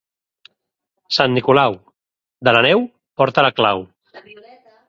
[1.17, 1.77] Sant Nicolau,
[2.49, 2.85] de la neu
[3.23, 3.89] porta la clau.